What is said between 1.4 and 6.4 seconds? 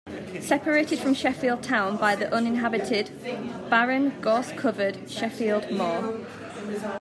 town by the "uninhabited, barren, gorse-covered, Sheffield Moor".